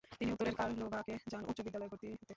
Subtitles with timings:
[0.19, 2.25] তিনি উত্তরের কারলোভাকে যান উচ্চ বিদ্যালয়ে ভর্তি হতে।